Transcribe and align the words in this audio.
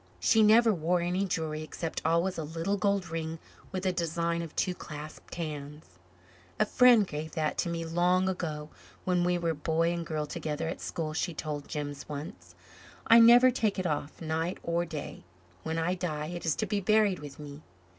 She 0.19 0.41
never 0.41 0.73
wore 0.73 0.99
any 0.99 1.25
jewelry 1.25 1.61
except, 1.61 2.01
always, 2.03 2.39
a 2.39 2.43
little 2.43 2.75
gold 2.75 3.09
ring 3.09 3.37
with 3.71 3.85
a 3.85 3.91
design 3.93 4.41
of 4.41 4.55
two 4.55 4.73
clasped 4.73 5.35
hands. 5.35 5.85
"A 6.59 6.65
friend 6.65 7.05
gave 7.05 7.33
that 7.33 7.55
to 7.59 7.69
me 7.69 7.85
long 7.85 8.27
ago 8.27 8.71
when 9.05 9.23
we 9.23 9.37
were 9.37 9.53
boy 9.53 9.93
and 9.93 10.03
girl 10.03 10.25
together 10.25 10.67
at 10.67 10.81
school," 10.81 11.13
she 11.13 11.35
told 11.35 11.67
Jims 11.67 12.09
once. 12.09 12.55
"I 13.05 13.19
never 13.19 13.51
take 13.51 13.77
it 13.77 13.85
off, 13.85 14.19
night 14.23 14.57
or 14.63 14.85
day. 14.85 15.23
When 15.61 15.77
I 15.77 15.93
die 15.93 16.25
it 16.33 16.47
is 16.47 16.55
to 16.55 16.65
be 16.65 16.79
buried 16.81 17.19
with 17.19 17.37
me." 17.37 17.61